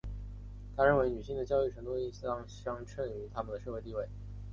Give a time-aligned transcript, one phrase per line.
[0.75, 4.09] 她认为女性的教育程度应当相称于她们的社会地位。